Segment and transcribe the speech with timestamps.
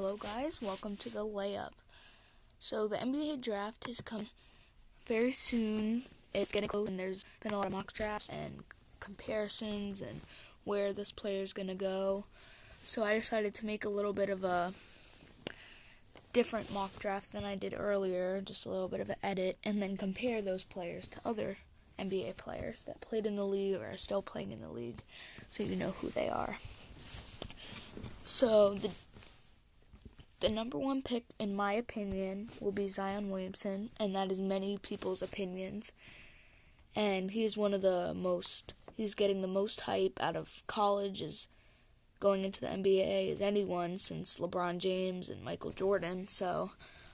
[0.00, 0.62] Hello, guys.
[0.62, 1.72] Welcome to the layup.
[2.60, 4.28] So, the NBA draft has come
[5.08, 6.04] very soon.
[6.32, 8.62] It's getting close, and there's been a lot of mock drafts and
[9.00, 10.20] comparisons and
[10.62, 12.26] where this player is going to go.
[12.84, 14.72] So, I decided to make a little bit of a
[16.32, 19.82] different mock draft than I did earlier, just a little bit of an edit, and
[19.82, 21.56] then compare those players to other
[21.98, 25.02] NBA players that played in the league or are still playing in the league
[25.50, 26.58] so you know who they are.
[28.22, 28.90] So, the
[30.40, 34.78] the number one pick, in my opinion, will be Zion Williamson, and that is many
[34.78, 35.92] people's opinions.
[36.94, 41.22] And he is one of the most, he's getting the most hype out of college,
[41.22, 41.48] is
[42.20, 46.28] going into the NBA as anyone since LeBron James and Michael Jordan.
[46.28, 46.72] So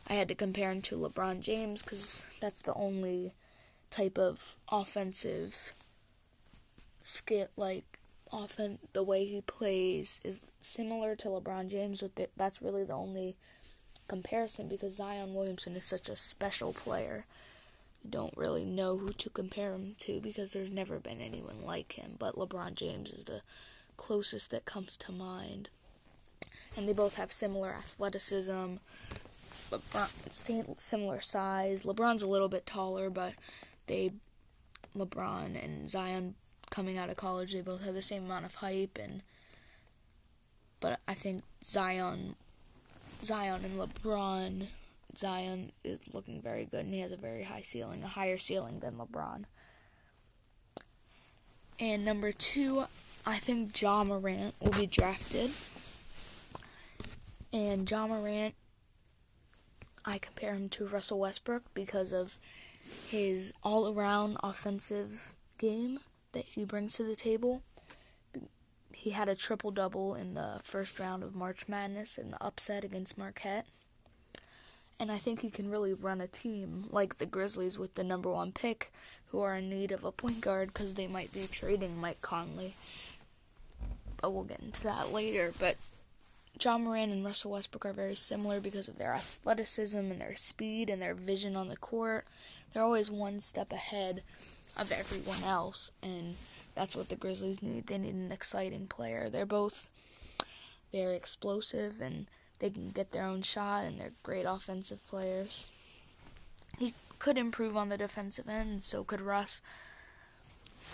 [0.09, 3.35] I had to compare him to LeBron James because that's the only
[3.91, 5.75] type of offensive
[7.03, 7.99] skit like
[8.35, 12.33] often the way he plays is similar to LeBron James with it.
[12.37, 13.37] That's really the only
[14.09, 17.27] comparison because Zion Williamson is such a special player.
[18.03, 21.93] You don't really know who to compare him to because there's never been anyone like
[21.93, 23.41] him, but LeBron James is the
[23.97, 25.69] closest that comes to mind.
[26.77, 28.75] And they both have similar athleticism,
[29.71, 31.85] LeBron, similar size.
[31.85, 33.35] LeBron's a little bit taller, but
[33.87, 34.13] they
[34.97, 36.35] LeBron and Zion
[36.75, 39.23] coming out of college, they both have the same amount of hype and
[40.81, 42.35] but I think Zion
[43.23, 44.67] Zion and LeBron
[45.17, 48.81] Zion is looking very good and he has a very high ceiling, a higher ceiling
[48.81, 49.45] than LeBron.
[51.79, 52.85] And number two,
[53.25, 55.53] I think Ja Morant will be drafted.
[57.53, 58.55] And Ja Morant
[60.05, 62.39] I compare him to Russell Westbrook because of
[63.07, 66.01] his all around offensive game
[66.35, 67.63] that he brings to the table.
[68.93, 72.85] He had a triple double in the first round of March Madness in the upset
[72.85, 73.67] against Marquette.
[75.01, 78.31] And I think he can really run a team like the Grizzlies with the number
[78.31, 78.93] one pick,
[79.27, 82.75] who are in need of a point guard because they might be trading Mike Conley.
[84.21, 85.53] But we'll get into that later.
[85.59, 85.77] But
[86.61, 90.89] Ja Morant and Russell Westbrook are very similar because of their athleticism and their speed
[90.89, 92.25] and their vision on the court.
[92.73, 94.23] They're always one step ahead
[94.77, 96.35] of everyone else, and
[96.75, 97.87] that's what the Grizzlies need.
[97.87, 99.29] They need an exciting player.
[99.29, 99.89] They're both
[100.93, 102.27] very explosive and
[102.59, 105.69] they can get their own shot and they're great offensive players.
[106.79, 109.61] He could improve on the defensive end, so could Russ.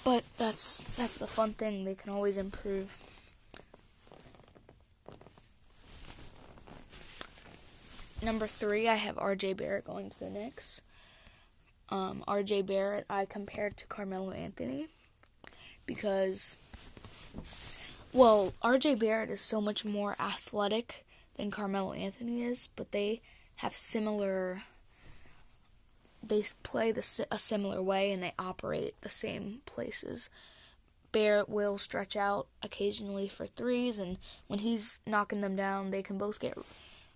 [0.04, 1.84] But that's that's the fun thing.
[1.84, 2.98] They can always improve.
[8.22, 9.54] Number three, I have R.J.
[9.54, 10.82] Barrett going to the Knicks
[11.90, 14.86] um, RJ Barrett, I compared to Carmelo Anthony
[15.86, 16.56] because,
[18.12, 21.04] well, RJ Barrett is so much more athletic
[21.36, 23.20] than Carmelo Anthony is, but they
[23.56, 24.62] have similar.
[26.22, 30.28] They play the, a similar way and they operate the same places.
[31.12, 36.18] Barrett will stretch out occasionally for threes, and when he's knocking them down, they can
[36.18, 36.56] both get.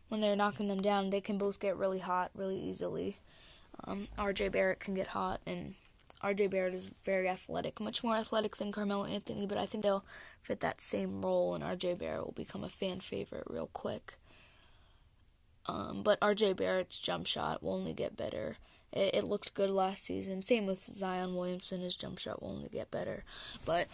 [0.09, 3.19] When they're knocking them down, they can both get really hot really easily.
[3.85, 5.75] Um, RJ Barrett can get hot, and
[6.23, 10.05] RJ Barrett is very athletic, much more athletic than Carmelo Anthony, but I think they'll
[10.41, 14.15] fit that same role, and RJ Barrett will become a fan favorite real quick.
[15.67, 18.57] Um, but RJ Barrett's jump shot will only get better.
[18.93, 20.43] It, it looked good last season.
[20.43, 23.25] Same with Zion Williamson, his jump shot will only get better.
[23.65, 23.89] But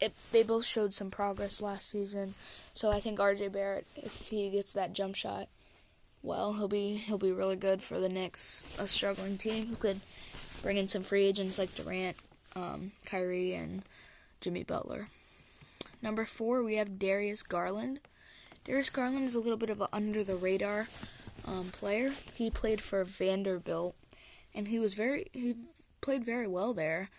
[0.00, 2.34] it, they both showed some progress last season,
[2.74, 5.48] so I think RJ Barrett, if he gets that jump shot,
[6.22, 10.00] well, he'll be he'll be really good for the Knicks, a struggling team who could
[10.62, 12.16] bring in some free agents like Durant,
[12.54, 13.82] um, Kyrie, and
[14.40, 15.08] Jimmy Butler.
[16.00, 18.00] Number four, we have Darius Garland.
[18.64, 20.86] Darius Garland is a little bit of an under the radar
[21.46, 22.12] um, player.
[22.34, 23.96] He played for Vanderbilt,
[24.54, 25.56] and he was very he
[26.00, 27.10] played very well there,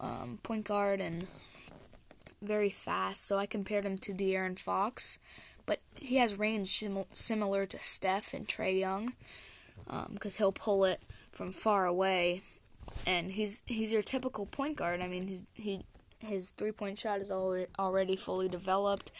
[0.00, 1.26] um, point guard and
[2.40, 3.26] very fast.
[3.26, 5.18] So I compared him to De'Aaron Fox,
[5.66, 9.14] but he has range sim- similar to Steph and Trae Young,
[10.12, 11.00] because um, he'll pull it
[11.32, 12.42] from far away,
[13.06, 15.00] and he's he's your typical point guard.
[15.00, 15.84] I mean, he's he
[16.20, 19.12] his three point shot is already fully developed.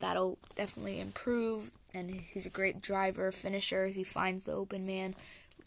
[0.00, 3.86] That'll definitely improve, and he's a great driver, finisher.
[3.86, 5.14] He finds the open man,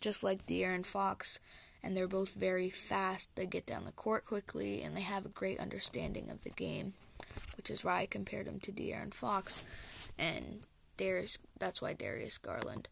[0.02, 1.40] just like De'Aaron Fox.
[1.84, 3.30] And they're both very fast.
[3.36, 6.96] They get down the court quickly, and they have a great understanding of the game,
[7.56, 9.64] which is why I compared him to De'Aaron Fox
[10.18, 10.62] and
[10.98, 11.38] Darius.
[11.60, 12.88] That's why Darius Garland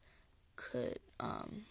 [0.55, 0.99] could.
[1.19, 1.65] Um,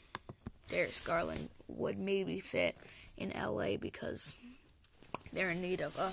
[0.68, 2.76] Darius Garland would maybe fit
[3.16, 4.34] in LA because
[5.32, 6.12] they're in need of a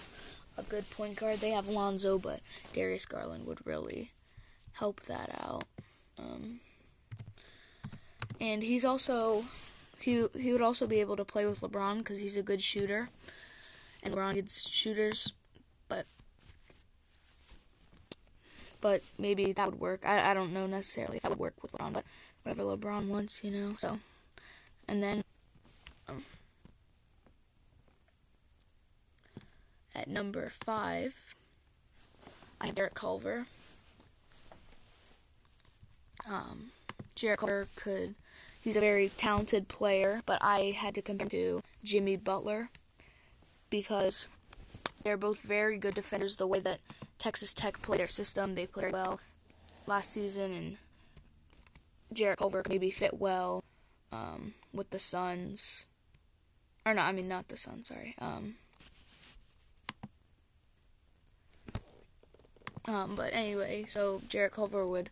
[0.57, 1.39] a good point guard.
[1.39, 2.41] They have Lonzo, but
[2.73, 4.11] Darius Garland would really
[4.73, 5.63] help that out.
[6.17, 6.59] Um,
[8.39, 9.45] and he's also
[9.99, 13.09] he he would also be able to play with LeBron because he's a good shooter,
[14.03, 15.33] and LeBron needs shooters,
[15.87, 16.05] but
[18.81, 20.03] but maybe that would work.
[20.05, 22.05] I I don't know necessarily if that would work with LeBron, but
[22.43, 23.75] whatever LeBron wants, you know.
[23.77, 23.99] So,
[24.87, 25.23] and then.
[26.09, 26.23] Um,
[29.93, 31.35] at number five,
[32.59, 33.45] I have Jarrett Culver.
[36.27, 36.71] Um,
[37.15, 38.15] Jarrett Culver could
[38.61, 42.69] He's a very talented player, but I had to compare him to Jimmy Butler
[43.71, 44.29] because
[45.03, 46.35] they're both very good defenders.
[46.35, 46.79] The way that
[47.21, 49.19] Texas Tech play their system, they played well
[49.85, 50.77] last season, and
[52.11, 53.63] Jarrett Culver could maybe fit well
[54.11, 55.85] um, with the Suns.
[56.83, 57.89] Or no, I mean not the Suns.
[57.89, 58.15] Sorry.
[58.17, 58.55] Um,
[62.87, 65.11] um, but anyway, so Jarrett Culver would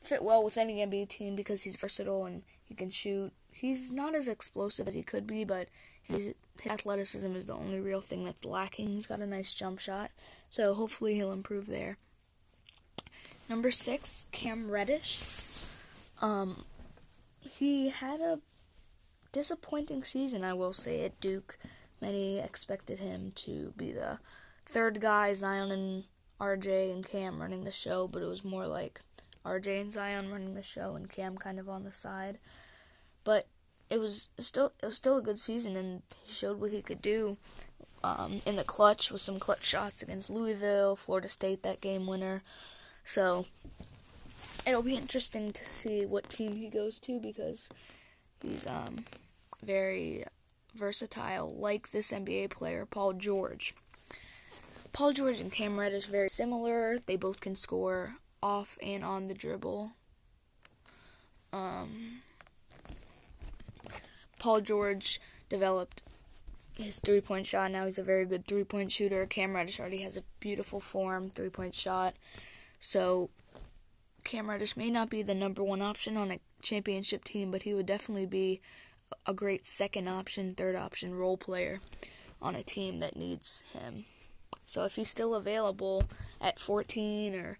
[0.00, 3.30] fit well with any NBA team because he's versatile and he can shoot.
[3.50, 5.68] He's not as explosive as he could be, but
[6.02, 8.88] his, his athleticism is the only real thing that's lacking.
[8.88, 10.10] He's got a nice jump shot,
[10.50, 11.98] so hopefully he'll improve there.
[13.48, 15.22] Number six, Cam Reddish.
[16.20, 16.64] Um,
[17.40, 18.40] he had a
[19.32, 21.58] disappointing season, I will say, at Duke.
[22.00, 24.18] Many expected him to be the
[24.66, 26.04] third guy, Zion and
[26.40, 29.00] RJ and Cam running the show, but it was more like
[29.44, 32.38] RJ and Zion running the show and Cam kind of on the side.
[33.24, 33.46] But
[33.92, 37.02] it was still it was still a good season and he showed what he could
[37.02, 37.36] do
[38.02, 42.42] um, in the clutch with some clutch shots against Louisville, Florida State that game winner.
[43.04, 43.44] So
[44.66, 47.68] it'll be interesting to see what team he goes to because
[48.40, 49.04] he's um,
[49.62, 50.24] very
[50.74, 53.74] versatile, like this NBA player Paul George.
[54.94, 56.98] Paul George and Cam Reddish very similar.
[57.04, 59.92] They both can score off and on the dribble.
[61.52, 62.21] Um,
[64.42, 66.02] Paul George developed
[66.74, 67.70] his three point shot.
[67.70, 69.24] Now he's a very good three point shooter.
[69.24, 72.14] Cam Reddish already has a beautiful form three point shot.
[72.80, 73.30] So
[74.24, 77.72] Cam Reddish may not be the number one option on a championship team, but he
[77.72, 78.60] would definitely be
[79.26, 81.80] a great second option, third option role player
[82.40, 84.06] on a team that needs him.
[84.66, 86.02] So if he's still available
[86.40, 87.58] at 14 or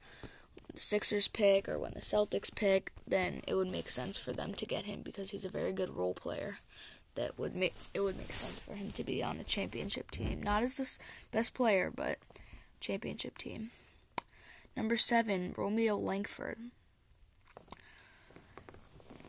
[0.75, 4.55] the Sixers pick or when the Celtics pick, then it would make sense for them
[4.55, 6.59] to get him because he's a very good role player.
[7.15, 10.43] That would make it would make sense for him to be on a championship team,
[10.43, 10.89] not as the
[11.31, 12.19] best player, but
[12.81, 13.71] championship team.
[14.75, 16.59] Number seven, Romeo Langford.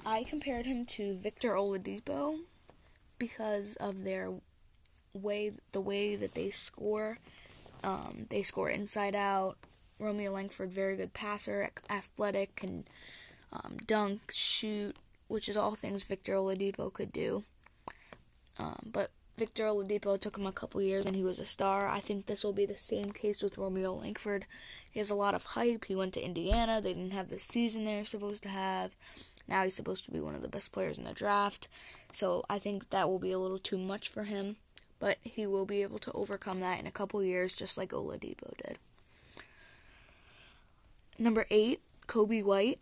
[0.06, 2.40] I compared him to Victor Oladipo
[3.18, 4.32] because of their
[5.14, 7.20] way, the way that they score.
[7.84, 9.58] Um, they score inside out,
[10.00, 12.86] Romeo Langford, very good passer, athletic, can
[13.52, 14.96] um, dunk, shoot,
[15.28, 17.44] which is all things Victor Oladipo could do.
[18.58, 21.88] Um, but Victor Oladipo took him a couple years and he was a star.
[21.88, 24.46] I think this will be the same case with Romeo Langford.
[24.92, 25.86] He has a lot of hype.
[25.86, 26.80] He went to Indiana.
[26.80, 28.96] They didn't have the season they're supposed to have.
[29.48, 31.68] Now he's supposed to be one of the best players in the draft.
[32.12, 34.58] So I think that will be a little too much for him.
[35.00, 38.56] But he will be able to overcome that in a couple years, just like Oladipo
[38.66, 38.78] did.
[41.20, 42.80] Number eight, Coby White.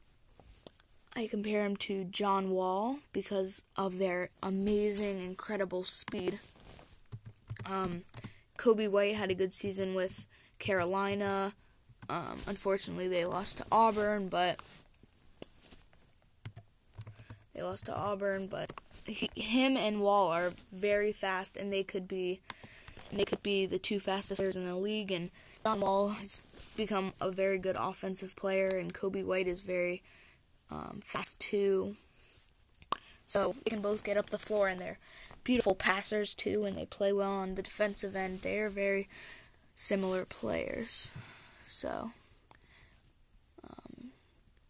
[1.14, 6.40] I compare him to John Wall because of their amazing, incredible speed.
[7.66, 8.04] Um,
[8.58, 10.26] Coby White had a good season with
[10.60, 11.54] Carolina.
[12.10, 14.60] Um, unfortunately, they lost to Auburn, but
[17.54, 18.48] they lost to Auburn.
[18.48, 18.72] But
[19.06, 22.40] he, him and Wall are very fast, and they could be
[23.12, 25.12] they could be the two fastest players in the league.
[25.12, 25.30] And
[25.66, 26.42] John Wall has
[26.82, 30.02] become a very good offensive player, and Coby White is very
[30.72, 31.96] um, fast too.
[33.26, 35.00] So they can both get up the floor, and they're
[35.44, 38.42] beautiful passers too, and they play well on the defensive end.
[38.42, 39.08] They are very
[39.76, 41.12] similar players.
[41.64, 42.12] So,
[43.64, 44.12] um,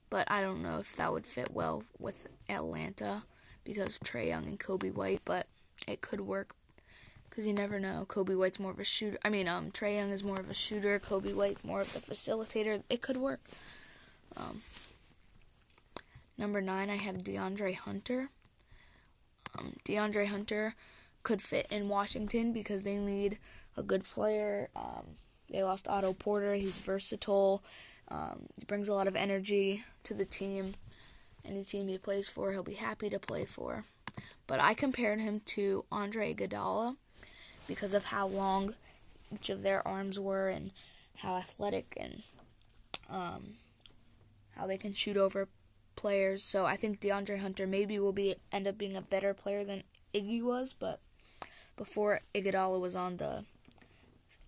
[0.10, 3.24] but I don't know if that would fit well with Atlanta
[3.64, 5.48] because of Trae Young and Coby White, but
[5.88, 6.56] it could work
[7.32, 8.06] because you never know.
[8.10, 9.18] Coby White's more of a shooter.
[9.24, 11.00] I mean, um, Trae Young is more of a shooter.
[11.00, 12.84] Coby White more of the facilitator.
[12.90, 13.40] It could work.
[14.36, 14.62] Um,
[16.38, 18.30] number nine, I have DeAndre Hunter.
[19.58, 20.76] Um, DeAndre Hunter
[21.24, 23.38] could fit in Washington because they need
[23.78, 24.68] a good player.
[24.76, 25.16] Um,
[25.50, 26.56] they lost Otto Porter.
[26.56, 27.64] He's versatile.
[28.10, 30.74] Um, he brings a lot of energy to the team.
[31.46, 33.86] Any team he plays for, he'll be happy to play for.
[34.48, 36.98] But I compared him to Andre Iguodala
[37.68, 38.76] because of how long
[39.34, 40.72] each of their arms were and
[41.18, 42.24] how athletic and
[43.10, 43.54] um,
[44.56, 45.48] how they can shoot over
[45.96, 46.44] players.
[46.44, 49.84] So I think DeAndre Hunter maybe will be end up being a better player than
[50.14, 51.00] Iggy was, but
[51.78, 53.46] before Iguodala was on the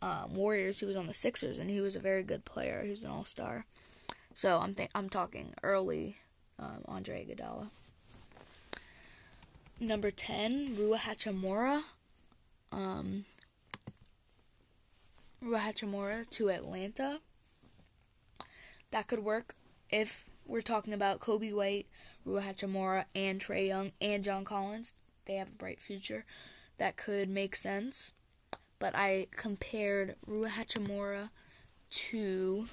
[0.01, 2.81] um, Warriors, he was on the Sixers, and he was a very good player.
[2.83, 3.65] He was an All Star.
[4.33, 6.17] So I'm I'm talking early
[6.59, 7.69] um, Andre Iguodala.
[9.79, 11.83] Number ten, Rui Hachimura.
[12.73, 13.25] Um,
[15.43, 17.19] Hachimura to Atlanta.
[18.91, 19.55] That could work
[19.89, 21.87] if we're talking about Coby White,
[22.25, 22.41] Rui
[23.15, 24.93] and Trae Young and John Collins.
[25.25, 26.25] They have a bright future.
[26.77, 28.13] That could make sense.
[28.79, 30.49] But I compared Rui
[31.91, 32.65] to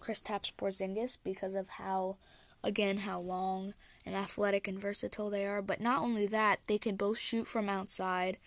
[0.00, 2.16] Kristaps Porzingis because of how,
[2.62, 3.74] again, how long
[4.08, 5.62] and athletic and versatile they are.
[5.62, 8.38] But not only that, they can both shoot from outside.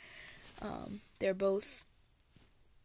[0.62, 1.86] Um, they're both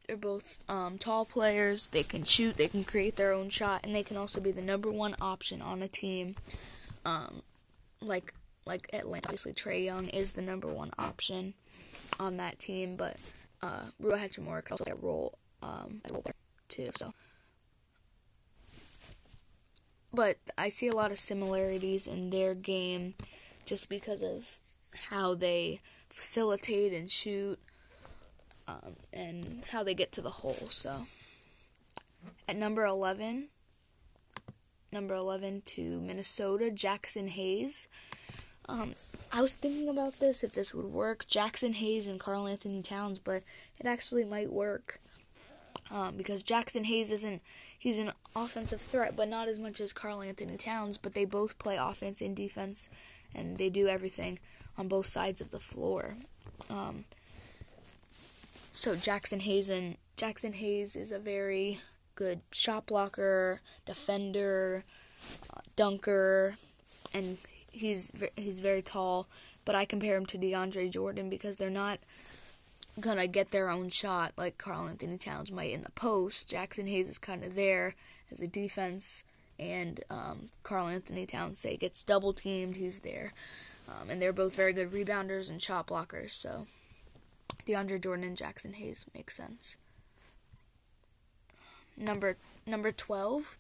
[0.06, 1.88] they're both um, tall players.
[1.88, 2.56] They can shoot.
[2.56, 5.61] They can create their own shot, and they can also be the number one option
[5.61, 6.37] on a team.
[7.04, 7.42] Um,
[8.00, 8.33] like
[8.66, 11.54] like Atlanta, obviously Trae Young is the number one option
[12.21, 13.16] on that team, but
[13.62, 16.00] uh, Rui Hachimura could also play a role um,
[16.68, 16.90] too.
[16.97, 17.12] So,
[20.13, 23.15] but I see a lot of similarities in their game,
[23.65, 24.59] just because of
[25.11, 27.59] how they facilitate and shoot
[28.69, 30.69] um, and how they get to the hole.
[30.71, 31.07] So
[32.49, 33.49] at number 11,
[34.93, 37.89] number 11 to Minnesota, Jaxson Hayes.
[38.69, 38.95] Um,
[39.33, 43.43] I was thinking about this if this would work, Jaxson Hayes and Karl-Anthony Towns, but
[43.79, 45.01] it actually might work.
[45.90, 47.43] Um, because Jaxson Hayes isn't
[47.78, 50.99] he's an offensive threat, but not as much as Karl-Anthony Towns.
[50.99, 52.88] But they both play offense and defense,
[53.35, 54.38] and they do everything
[54.76, 56.16] on both sides of the floor.
[56.69, 57.05] Um,
[58.73, 61.78] so Jaxson Hayes and Jaxson Hayes is a very
[62.14, 64.85] good shot blocker, defender,
[65.55, 66.57] uh, dunker,
[67.14, 67.38] and
[67.71, 69.28] he's he's very tall.
[69.64, 71.99] But I compare him to DeAndre Jordan because they're not
[72.99, 76.49] gonna get their own shot like Karl-Anthony Towns might in the post.
[76.49, 77.95] Jaxson Hayes is kind of there
[78.33, 79.23] as a defense,
[79.59, 83.33] and um, Karl-Anthony Towns say gets double teamed, he's there,
[83.88, 86.31] um, and they're both very good rebounders and shot blockers.
[86.31, 86.67] So
[87.67, 89.76] DeAndre Jordan and Jaxson Hayes makes sense.
[91.97, 92.37] Number
[92.67, 93.57] number twelve,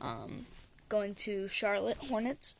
[0.00, 0.46] um,
[0.88, 2.54] going to Charlotte Hornets,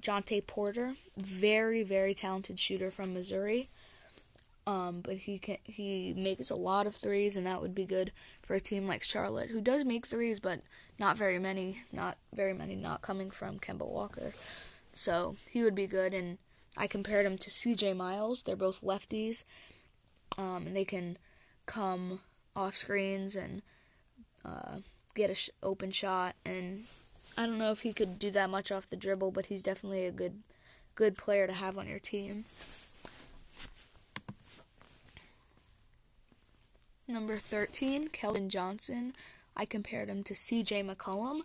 [0.00, 3.68] Jontay Porter, very very talented shooter from Missouri.
[4.68, 8.12] Um, but he can he makes a lot of threes, and that would be good
[8.42, 10.60] for a team like Charlotte, who does make threes, but
[10.98, 14.34] not very many, not very many, not coming from Kemba Walker.
[14.92, 16.36] So he would be good, and
[16.76, 17.94] I compared him to C.J.
[17.94, 18.42] Miles.
[18.42, 19.44] They're both lefties,
[20.36, 21.16] um, and they can
[21.64, 22.20] come
[22.54, 23.62] off screens and
[24.44, 24.80] uh,
[25.14, 26.36] get a sh- open shot.
[26.44, 26.84] And
[27.38, 30.04] I don't know if he could do that much off the dribble, but he's definitely
[30.04, 30.42] a good
[30.94, 32.44] good player to have on your team.
[37.10, 39.14] Number 13, Keldon Johnson.
[39.56, 41.40] I compared him to CJ McCollum.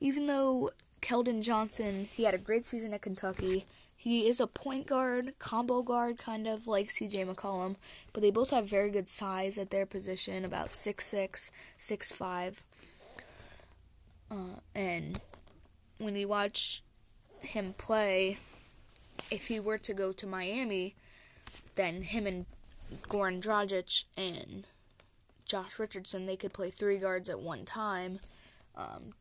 [0.00, 3.64] Even though Keldon Johnson, he had a great season at Kentucky,
[3.96, 7.76] he is a point guard, combo guard, kind of like CJ McCollum,
[8.12, 12.54] but they both have very good size at their position, about 6'6, 6'5.
[14.32, 14.34] Uh,
[14.74, 15.20] and
[15.98, 16.82] when you watch
[17.40, 18.38] him play,
[19.30, 20.96] if he were to go to Miami,
[21.76, 22.46] then him and
[23.08, 24.66] Goran Dragic and
[25.48, 28.20] Josh Richardson, they could play three guards at one time.
[28.76, 29.14] Um,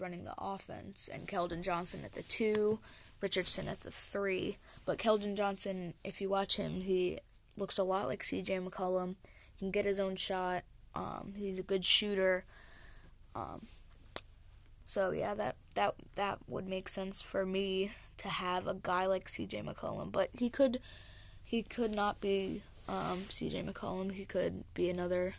[0.00, 2.80] running the offense and Keldon Johnson at the two,
[3.20, 4.56] Richardson at the three.
[4.84, 7.20] But Keldon Johnson, if you watch him, he
[7.56, 8.58] looks a lot like C.J.
[8.58, 9.14] McCollum.
[9.54, 10.64] He can get his own shot.
[10.96, 12.44] Um, he's a good shooter.
[13.36, 13.66] Um,
[14.86, 19.28] so yeah, that that that would make sense for me to have a guy like
[19.28, 19.62] C.J.
[19.62, 20.10] McCollum.
[20.10, 20.80] But he could
[21.44, 23.62] he could not be um, C.J.
[23.62, 24.12] McCollum.
[24.12, 25.34] He could be another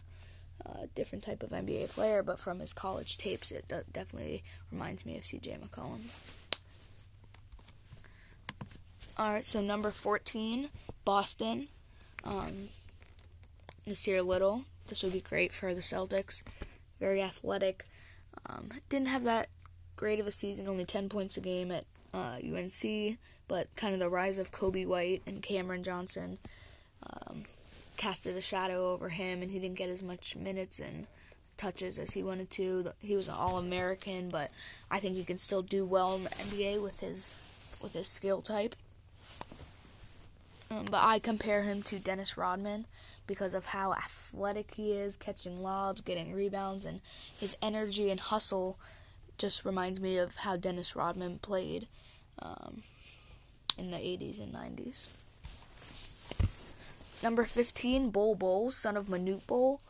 [0.65, 5.05] uh, different type of NBA player, but from his college tapes, it d- definitely reminds
[5.05, 6.01] me of CJ McCollum.
[9.17, 10.69] Alright, so number 14,
[11.05, 11.67] Boston.
[12.24, 12.69] Um,
[13.88, 14.65] Nassir Little.
[14.88, 16.43] This would be great for the Celtics.
[17.00, 17.85] Very athletic.
[18.47, 19.50] Um, didn't have that
[19.95, 24.00] great of a season, only 10 points a game at uh, UNC, but kind of
[24.00, 26.38] the rise of Coby White and Cameron Johnson.
[27.03, 27.35] Um,
[27.98, 31.08] casted a shadow over him, and he didn't get as much minutes and
[31.58, 32.92] touches as he wanted to.
[33.00, 34.52] He was an All-American, but
[34.92, 37.30] I think he can still do well in the NBA with his
[37.82, 38.75] with his skill type.
[40.72, 42.86] Um, but I compare him to Dennis Rodman
[43.28, 47.02] because of how athletic he is, catching lobs, getting rebounds, and
[47.38, 48.78] his energy and hustle
[49.38, 51.88] just reminds me of how Dennis Rodman played
[52.40, 52.84] um,
[53.78, 55.10] in the 80s and 90s.
[57.25, 59.82] Number 15, Bol Bol, son of Manute Bol.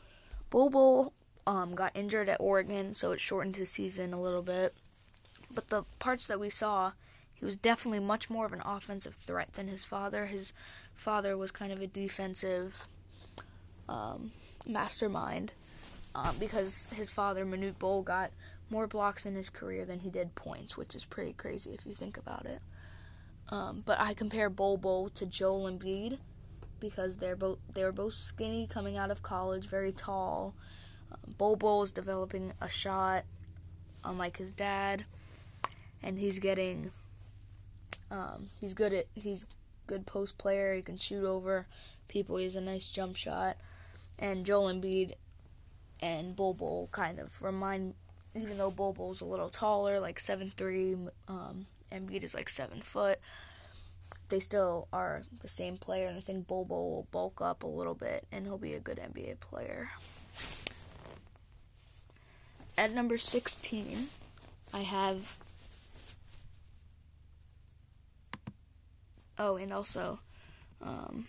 [0.49, 1.13] Bol Bol
[1.45, 4.73] um, got injured at Oregon, so it shortened his season a little bit.
[5.53, 6.93] But the parts that we saw,
[7.33, 10.27] he was definitely much more of an offensive threat than his father.
[10.27, 10.53] His
[10.95, 12.87] father was kind of a defensive
[13.89, 14.31] um,
[14.65, 15.51] mastermind
[16.15, 18.31] um, because his father, Manute Bol, got
[18.69, 21.93] more blocks in his career than he did points, which is pretty crazy if you
[21.93, 22.61] think about it.
[23.49, 26.17] Um, but I compare Bol Bol to Joel Embiid
[26.79, 30.53] because they're both they were both skinny coming out of college, very tall.
[31.37, 33.23] Bol Bol is developing a shot,
[34.03, 35.05] unlike his dad,
[36.03, 36.91] and he's getting.
[38.11, 39.45] Um, he's good at he's
[39.87, 40.73] good post player.
[40.73, 41.67] He can shoot over
[42.07, 42.37] people.
[42.37, 43.57] He has a nice jump shot,
[44.19, 45.13] and Joel Embiid
[46.01, 47.95] and Bol kind of remind
[48.35, 50.95] even though Bol Bol's a little taller, like seven three,
[51.27, 53.19] um, Embiid is like seven foot,
[54.35, 57.95] they still are the same player, and I think Bol will bulk up a little
[57.95, 59.87] bit, and he'll be a good NBA player.
[62.77, 64.09] At number sixteen,
[64.73, 65.37] I have.
[69.39, 70.19] Oh, and also,
[70.81, 71.27] um,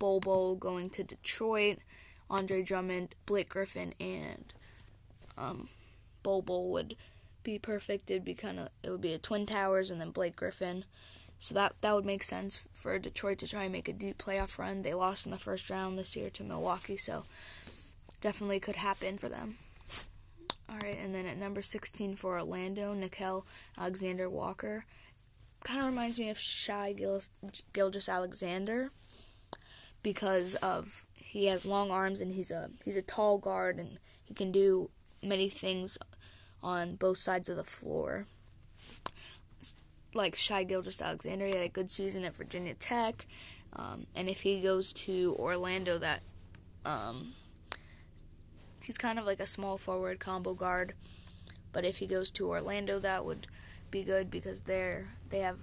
[0.00, 1.78] Bol going to Detroit,
[2.28, 4.52] Andre Drummond, Blake Griffin, and
[5.38, 5.68] um,
[6.24, 6.42] Bol
[6.72, 6.96] would
[7.44, 8.10] be perfect.
[8.10, 10.84] It'd be kind of it would be a Twin Towers and then Blake Griffin.
[11.42, 14.58] So that that would make sense for Detroit to try and make a deep playoff
[14.58, 14.82] run.
[14.82, 17.24] They lost in the first round this year to Milwaukee, so
[18.20, 19.56] definitely could happen for them.
[20.68, 23.44] All right, and then at number 16 for Orlando, Nickeil
[23.76, 24.84] Alexander Walker.
[25.64, 27.20] Kind of reminds me of Shai Gil-
[27.72, 28.92] Gilgeous Alexander
[30.04, 34.34] because of he has long arms and he's a he's a tall guard and he
[34.34, 34.90] can do
[35.24, 35.98] many things
[36.62, 38.26] on both sides of the floor.
[40.14, 43.26] Like Shai Gilgeous Alexander, he had a good season at Virginia Tech,
[43.74, 46.20] um, and if he goes to Orlando, that
[46.84, 47.32] um,
[48.82, 50.94] he's kind of like a small forward combo guard.
[51.72, 53.46] But if he goes to Orlando, that would
[53.90, 55.58] be good because they're they have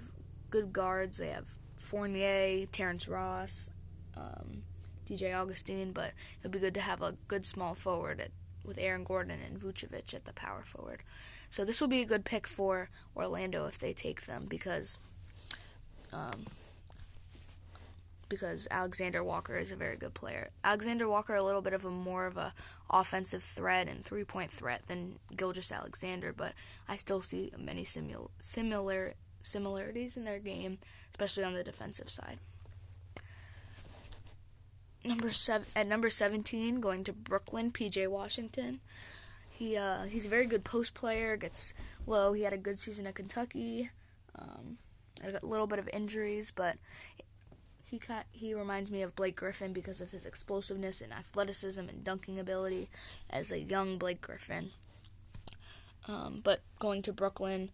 [0.50, 1.20] good guards.
[1.20, 1.46] They have
[1.76, 3.70] Fournier, Terrence Ross,
[4.18, 4.64] um,
[5.08, 5.92] DJ Augustine.
[5.92, 8.32] but it'd be good to have a good small forward at
[8.66, 11.04] with Aaron Gordon and Vucevic at the power forward.
[11.50, 15.00] So this will be a good pick for Orlando if they take them because
[16.14, 16.46] um,
[18.30, 20.50] because Alexander Walker is a very good player.
[20.64, 22.54] Alexander Walker a little bit of a more of a
[22.90, 26.54] offensive threat and three point threat than Gilgeous Alexander, but
[26.88, 30.78] I still see many simul- similar similarities in their game,
[31.10, 32.38] especially on the defensive side.
[35.04, 38.82] Number seven at number seventeen, going to Brooklyn, PJ Washington.
[39.60, 41.36] He uh, he's a very good post player.
[41.36, 41.74] Gets
[42.08, 42.32] low.
[42.32, 43.90] He had a good season at Kentucky.
[44.34, 44.78] Um,
[45.22, 46.78] a little bit of injuries, but
[47.84, 48.00] he
[48.32, 52.88] he reminds me of Blake Griffin because of his explosiveness and athleticism and dunking ability
[53.30, 54.70] as a young Blake Griffin.
[56.08, 57.72] Um, but going to Brooklyn,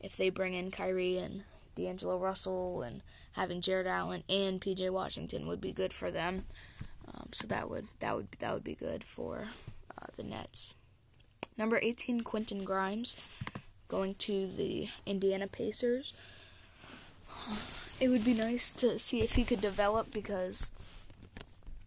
[0.00, 1.44] if they bring in Kyrie and
[1.76, 3.00] D'Angelo Russell and
[3.32, 6.44] having Jarrett Allen and PJ Washington would be good for them.
[7.08, 9.46] Um, so that would that would that would be good for
[9.96, 10.74] uh, the Nets.
[11.56, 13.16] Number 18, Quentin Grimes,
[13.88, 16.12] going to the Indiana Pacers.
[18.00, 20.70] It would be nice to see if he could develop because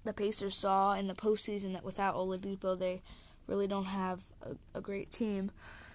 [0.04, 3.02] the Pacers saw in the postseason that without Oladipo, they
[3.48, 5.52] really don't have a, a great team.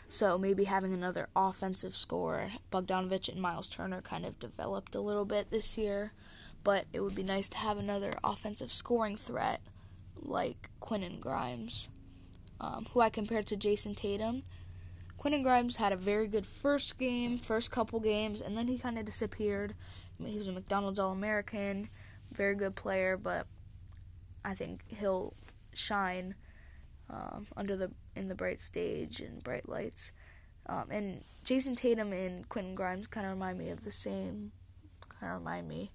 [0.08, 5.24] So maybe having another offensive scorer, Bogdanovich and Miles Turner kind of developed a little
[5.24, 6.12] bit this year,
[6.64, 9.60] but it would be nice to have another offensive scoring threat
[10.20, 11.88] like Quentin Grimes,
[12.60, 14.42] um, who I compared to Jayson Tatum.
[15.16, 18.98] Quentin Grimes had a very good first game, first couple games, and then he kind
[18.98, 19.74] of disappeared.
[20.24, 21.88] He was a McDonald's All American,
[22.32, 23.46] very good player, but
[24.44, 25.34] I think he'll
[25.74, 26.34] shine
[27.08, 30.12] um, under the in the bright stage and bright lights.
[30.66, 34.52] Um, and Jayson Tatum and Quentin Grimes kind of remind me of the same.
[35.20, 35.90] Kind of remind me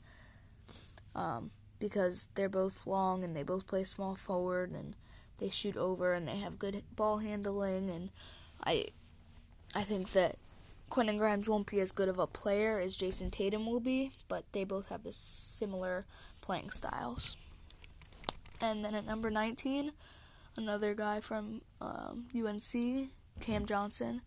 [1.16, 4.96] um, because they're both long and they both play small forward and
[5.40, 8.10] they shoot over and they have good ball handling and
[8.64, 8.88] I
[9.74, 10.38] I think that
[10.90, 14.46] Quentin Grimes won't be as good of a player as Jayson Tatum will be, but
[14.52, 16.06] they both have this similar
[16.42, 17.36] playing styles.
[18.62, 19.92] And then at number 19,
[20.56, 23.10] another guy from um, UNC,
[23.42, 24.22] Cam Johnson.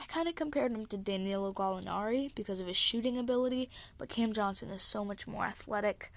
[0.00, 3.68] I kind of compared him to Danilo Gallinari because of his shooting ability,
[3.98, 6.12] but Cam Johnson is so much more athletic.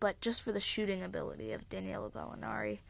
[0.00, 2.80] But just for the shooting ability of Danilo Gallinari,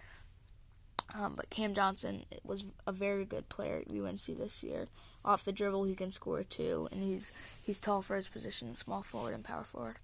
[1.14, 4.87] Um, but Cam Johnson was a very good player at UNC this year.
[5.25, 9.03] Off the dribble, he can score too, and he's he's tall for his position, small
[9.03, 9.97] forward and power forward.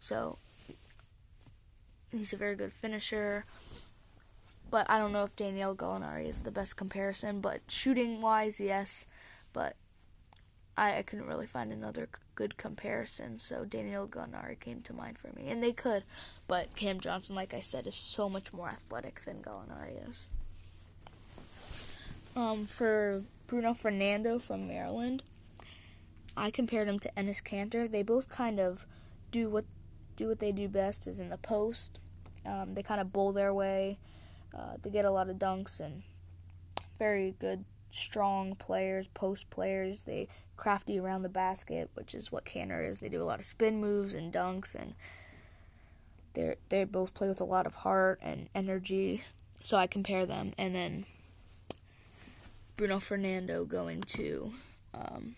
[0.00, 0.38] So
[2.10, 3.44] he's a very good finisher.
[4.70, 7.40] But I don't know if Daniel Gallinari is the best comparison.
[7.40, 9.06] But shooting wise, yes.
[9.54, 9.76] But
[10.76, 15.28] I, I couldn't really find another good comparison, so Daniel Gallinari came to mind for
[15.34, 15.48] me.
[15.48, 16.04] And they could,
[16.46, 20.30] but Cam Johnson, like I said, is so much more athletic than Gallinari is.
[22.38, 25.24] Um, for Bruno Fernando from Maryland,
[26.36, 27.90] I compared him to Enes Kanter.
[27.90, 28.86] They both kind of
[29.32, 29.64] do what
[30.14, 31.98] do what they do best is in the post.
[32.46, 33.98] Um, they kind of bowl their way.
[34.56, 36.04] Uh, they get a lot of dunks and
[36.96, 40.02] very good strong players, post players.
[40.02, 43.00] They crafty around the basket, which is what Kanter is.
[43.00, 44.94] They do a lot of spin moves and dunks, and
[46.34, 49.24] they they both play with a lot of heart and energy.
[49.60, 51.04] So I compare them, and then
[52.78, 54.52] Bruno Fernando going to
[54.94, 55.34] um,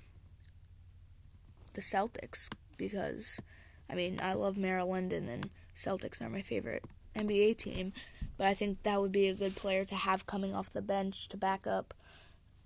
[1.72, 3.40] the Celtics because
[3.88, 6.85] I mean I love Maryland, and then Celtics are my favorite
[7.16, 7.94] NBA team.
[8.37, 11.29] But I think that would be a good player to have coming off the bench
[11.29, 11.94] to back up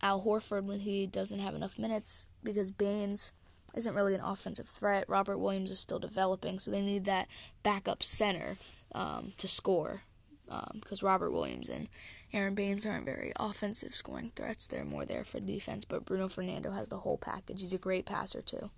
[0.02, 3.30] Al Horford when he doesn't have enough minutes because Baynes
[3.76, 5.04] isn't really an offensive threat.
[5.06, 7.28] Robert Williams is still developing, so they need that
[7.62, 8.56] backup center
[8.92, 10.02] um, to score
[10.46, 11.88] because um, Robert Williams and
[12.32, 14.66] Aron Baynes aren't very offensive scoring threats.
[14.66, 17.60] They're more there for defense, but Bruno Fernando has the whole package.
[17.60, 18.70] He's a great passer, too.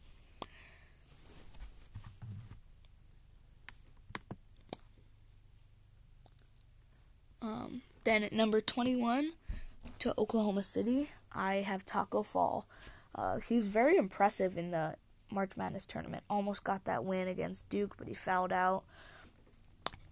[7.42, 9.32] Um, then at number 21,
[10.00, 12.66] to Oklahoma City, I have Tacko Fall.
[13.14, 14.96] Uh, he's very impressive in the
[15.30, 16.24] March Madness tournament.
[16.28, 18.84] Almost got that win against Duke, but he fouled out.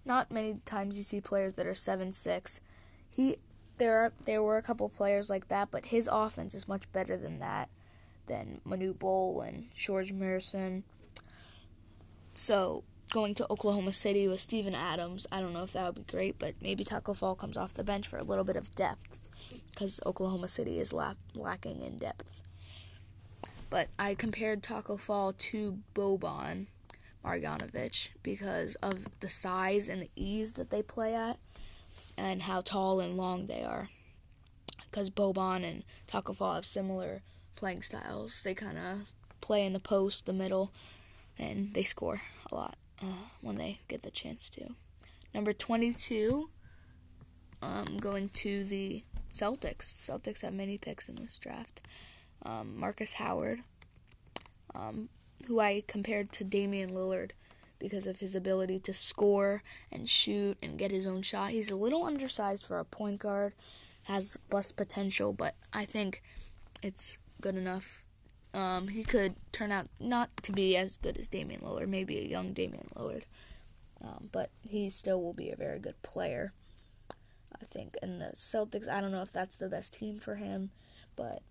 [0.05, 2.61] Not many times you see players that are seven six.
[3.09, 3.39] He
[3.79, 7.17] there are there were a couple players like that, but his offense is much better
[7.17, 7.69] than that
[8.27, 10.83] than Manute Bol and George Muresan.
[12.35, 16.13] So going to Oklahoma City with Steven Adams, I don't know if that would be
[16.13, 19.21] great, but maybe Tacko Fall comes off the bench for a little bit of depth
[19.71, 22.43] because Oklahoma City is la- lacking in depth.
[23.71, 26.67] But I compared Tacko Fall to Boban
[27.25, 31.39] Marjanovic because of the size and the ease that they play at
[32.17, 33.89] and how tall and long they are.
[34.85, 37.23] Because Boban and Tacko have similar
[37.57, 38.43] playing styles.
[38.43, 39.11] They kind of
[39.41, 40.73] play in the post, the middle,
[41.39, 44.75] and they score a lot uh, when they get the chance to.
[45.35, 46.49] Number 22,
[47.63, 49.97] um, going to the Celtics.
[49.97, 51.83] Celtics have many picks in this draft.
[52.47, 53.61] Um, Marcus Howard,
[54.75, 55.09] um,
[55.47, 57.33] who I compared to Damian Lillard
[57.79, 61.51] because of his ability to score and shoot and get his own shot.
[61.51, 63.53] He's a little undersized for a point guard,
[64.05, 66.23] has bust potential, but I think
[66.83, 68.03] it's good enough.
[68.55, 72.23] Um, he could turn out not to be as good as Damian Lillard, maybe a
[72.23, 73.25] young Damian Lillard,
[74.03, 76.53] um, but he still will be a very good player.
[77.61, 77.97] I think.
[78.03, 80.71] And the Celtics, I don't know if that's the best team for him,
[81.17, 81.43] but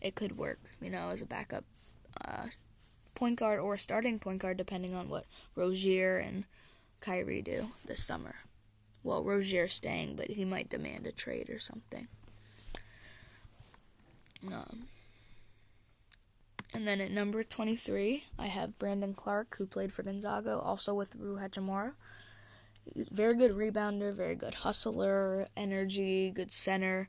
[0.00, 1.64] it could work, you know, as a backup
[2.26, 2.46] uh,
[3.14, 6.44] point guard or starting point guard, depending on what Rozier and
[7.00, 8.36] Kyrie do this summer.
[9.02, 12.08] Well, Rozier's staying, but he might demand a trade or something.
[14.46, 14.84] Um,
[16.72, 21.14] and then at number 23, I have Brandon Clarke, who played for Gonzaga, also with
[21.16, 21.92] Rui Hachimura.
[22.92, 27.08] He's very good rebounder, very good hustler, energy, good center,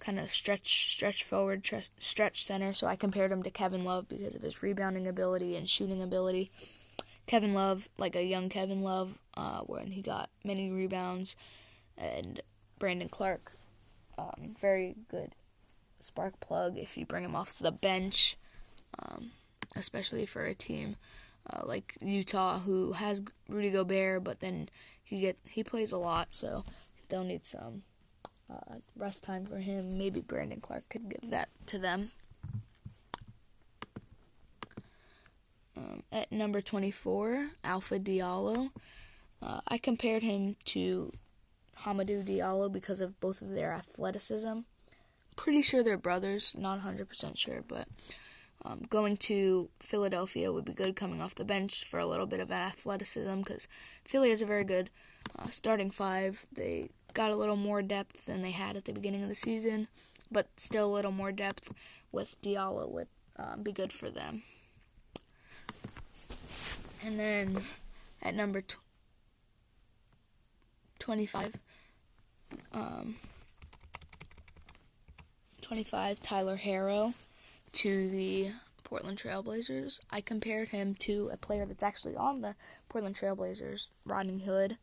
[0.00, 1.66] kind of stretch stretch forward,
[1.98, 2.72] stretch center.
[2.72, 6.50] So I compared him to Kevin Love because of his rebounding ability and shooting ability.
[7.26, 11.36] Kevin Love, like a young Kevin Love, uh, when he got many rebounds,
[11.96, 12.40] and
[12.78, 13.52] Brandon Clarke,
[14.18, 15.34] um, very good
[16.00, 18.36] spark plug if you bring him off the bench,
[18.98, 19.30] um,
[19.74, 20.96] especially for a team
[21.50, 24.68] uh, like Utah who has Rudy Gobert, but then
[25.02, 26.64] he get he plays a lot, so
[27.08, 27.82] they'll need some
[28.54, 29.98] uh, rest time for him.
[29.98, 32.10] Maybe Brandon Clarke could give that to them.
[35.76, 38.70] Um, at number 24, Alpha Diallo.
[39.42, 41.12] Uh, I compared him to
[41.80, 44.60] Hamidou Diallo because of both of their athleticism.
[45.36, 47.88] Pretty sure they're brothers, not 100% sure, but
[48.64, 52.40] um, going to Philadelphia would be good coming off the bench for a little bit
[52.40, 53.68] of athleticism because
[54.04, 54.90] Philly has a very good
[55.38, 56.46] uh, starting five.
[56.52, 59.88] They got a little more depth than they had at the beginning of the season,
[60.30, 61.72] but still a little more depth
[62.12, 64.42] with Diallo would um, be good for them.
[67.04, 67.62] And then
[68.22, 68.78] at number tw-
[70.98, 71.56] 25,
[72.72, 73.16] um,
[75.60, 77.14] 25, Tyler Herro
[77.72, 78.50] to the
[78.84, 80.00] Portland Trailblazers.
[80.10, 82.54] I compared him to a player that's actually on the
[82.88, 84.78] Portland Trailblazers, Rodney Hood,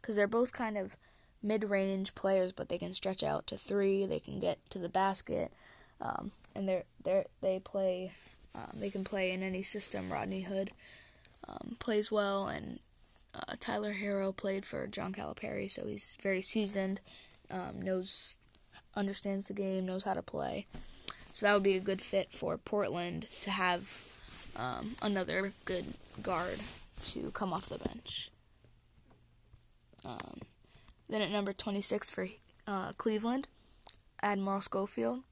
[0.00, 0.96] because they're both kind of
[1.42, 4.06] mid-range players, but they can stretch out to three.
[4.06, 5.52] They can get to the basket,
[6.00, 8.12] um, and they're they they play.
[8.54, 10.10] Um, they can play in any system.
[10.12, 10.72] Rodney Hood
[11.48, 12.80] um, plays well, and
[13.34, 17.00] uh, Tyler Herro played for John Calipari, so he's very seasoned,
[17.50, 18.36] um, knows,
[18.96, 20.66] understands the game, knows how to play.
[21.32, 24.04] So that would be a good fit for Portland to have
[24.56, 25.84] um, another good
[26.22, 26.58] guard
[27.04, 28.30] to come off the bench.
[30.04, 30.40] Um,
[31.10, 32.28] then at number 26 for
[32.66, 33.48] uh, Cleveland,
[34.22, 35.22] Admiral Schofield.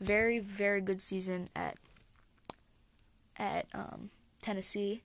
[0.00, 1.76] Very, very good season at
[3.36, 5.02] at um, Tennessee.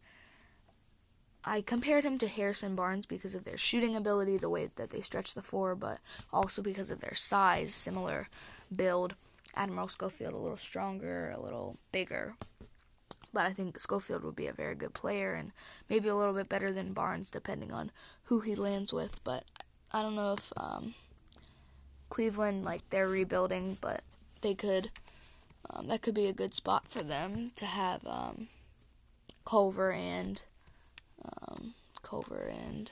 [1.44, 5.02] I compared him to Harrison Barnes because of their shooting ability, the way that they
[5.02, 6.00] stretch the floor, but
[6.34, 8.28] also because of their size, similar
[8.76, 9.16] build.
[9.56, 12.36] Admiral Schofield a little stronger, a little bigger.
[13.34, 15.52] But I think Schofield would be a very good player and
[15.90, 17.92] maybe a little bit better than Barnes, depending on
[18.24, 19.24] who he lands with.
[19.24, 19.46] But
[19.94, 20.94] I don't know if um,
[22.10, 24.02] Cleveland, like, they're rebuilding, but
[24.42, 24.92] they could.
[25.70, 28.48] Um, that could be a good spot for them to have um,
[29.46, 30.40] Culver and
[31.26, 31.74] um,
[32.04, 32.92] Culver and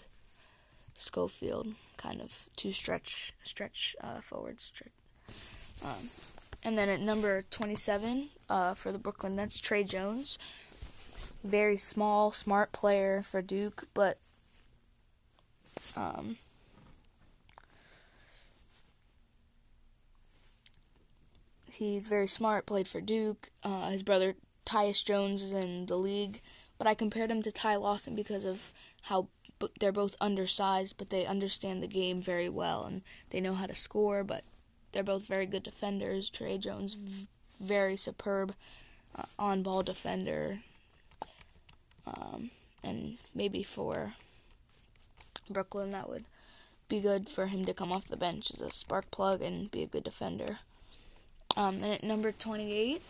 [0.94, 4.72] Schofield, kind of two stretch stretch uh, forwards.
[5.84, 6.10] Um,
[6.64, 10.38] and then at number 27 uh, for the Brooklyn Nets, Tre Jones.
[11.44, 14.18] Very small, smart player for Duke, but
[15.96, 16.38] um,
[21.76, 23.50] he's very smart, played for Duke.
[23.64, 24.36] Uh, his brother
[24.66, 26.42] Tyus Jones is in the league
[26.78, 29.28] but I compared him to Ty Lawson because of how
[29.80, 33.76] they're both undersized, but they understand the game very well and they know how to
[33.76, 34.24] score.
[34.24, 34.44] But
[34.92, 36.30] they're both very good defenders.
[36.30, 36.98] Tre Jones,
[37.60, 38.54] very superb
[39.16, 40.60] uh, on-ball defender,
[42.06, 42.52] um,
[42.84, 44.14] and maybe for
[45.50, 46.26] Brooklyn that would
[46.90, 49.82] be good for him to come off the bench as a spark plug and be
[49.84, 50.60] a good defender.
[51.58, 53.02] Um, and at number 28,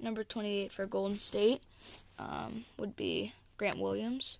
[0.00, 1.62] number 28 for Golden State
[2.18, 4.38] um, would be Grant Williams.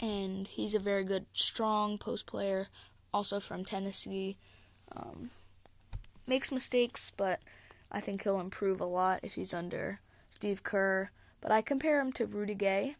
[0.00, 2.68] And he's a very good, strong post player,
[3.14, 4.36] also from Tennessee.
[4.94, 5.30] Um,
[6.26, 7.40] makes mistakes, but
[7.90, 11.10] I think he'll improve a lot if he's under Steve Kerr.
[11.40, 12.96] But I compare him to Rudy Gay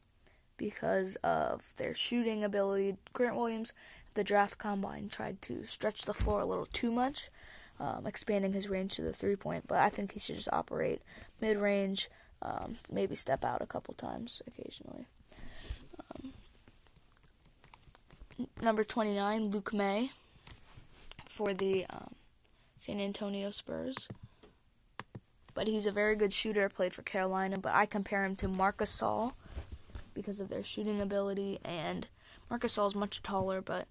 [0.57, 2.97] because of their shooting ability.
[3.13, 3.73] Grant Williams,
[4.15, 7.29] the draft combine, tried to stretch the floor a little too much,
[7.79, 9.67] um, expanding his range to the three point.
[9.67, 11.03] But I think he should just operate
[11.41, 12.09] mid range,
[12.43, 15.07] um, maybe step out a couple times occasionally.
[16.15, 16.33] Um,
[18.61, 20.11] number 29, Luke Maye
[21.29, 22.15] for the um,
[22.77, 24.09] San Antonio Spurs.
[25.55, 27.59] But he's a very good shooter, played for Carolina.
[27.59, 29.33] But I compare him to Marcus Gasol
[30.13, 31.61] because of their shooting ability.
[31.65, 32.09] And
[32.51, 33.87] Marcus Gasol is much taller, but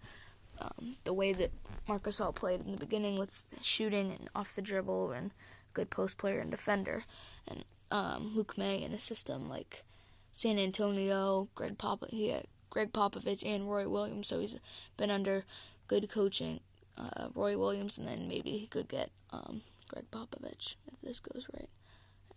[0.59, 1.51] um, the way that
[1.87, 5.31] Marc All played in the beginning with shooting and off the dribble and
[5.73, 7.03] good post player and defender,
[7.47, 9.83] and um, Luke Maye in a system like
[10.31, 14.57] San Antonio, Greg Pop, he had Gregg Popovich and Roy Williams, so he's
[14.97, 15.45] been under
[15.87, 16.59] good coaching.
[16.97, 21.45] Uh, Roy Williams, and then maybe he could get um, Gregg Popovich if this goes
[21.53, 21.69] right.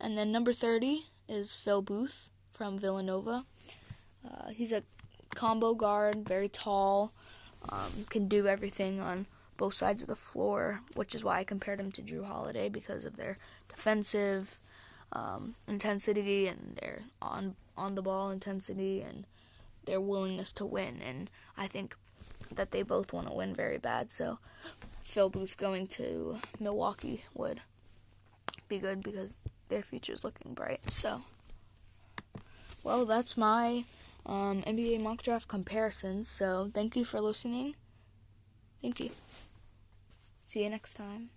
[0.01, 3.45] And then number 30 is Phil Booth from Villanova.
[4.25, 4.83] Uh, he's a
[5.35, 7.13] combo guard, very tall,
[7.71, 9.27] um, can do everything on
[9.57, 13.05] both sides of the floor, which is why I compared him to Jrue Holiday because
[13.05, 14.59] of their defensive
[15.13, 19.25] um, intensity and their on on the ball intensity and
[19.85, 21.01] their willingness to win.
[21.05, 21.97] And I think
[22.55, 24.11] that they both want to win very bad.
[24.11, 24.39] So
[25.05, 27.61] Phil Booth going to Milwaukee would
[28.69, 29.37] be good because
[29.69, 30.91] their future is looking bright.
[30.91, 31.23] So,
[32.83, 33.85] well, that's my
[34.29, 36.29] um, NBA mock draft comparisons.
[36.29, 37.75] So thank you for listening.
[38.83, 39.11] Thank you.
[40.47, 41.31] See you next time.